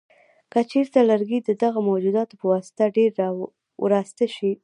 که 0.51 0.59
چېرته 0.71 0.99
لرګي 1.09 1.39
د 1.43 1.49
دغه 1.63 1.79
موجوداتو 1.89 2.33
په 2.41 2.45
واسطه 2.53 2.83
ډېر 2.97 3.11
وراسته 3.83 4.25
شي. 4.35 4.51